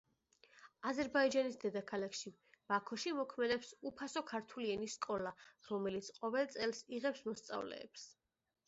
აზერბაიჯანის 0.91 1.57
დედაქალაქში, 1.63 2.33
ბაქოში 2.73 3.13
მოქმედებს 3.19 3.71
უფასო 3.91 4.25
ქართული 4.33 4.73
ენის 4.79 4.97
სკოლა, 5.01 5.37
რომელიც 5.71 6.13
ყოველ 6.19 6.53
წელს 6.57 6.85
იღებს 7.01 7.27
მოსწავლეებს. 7.31 8.11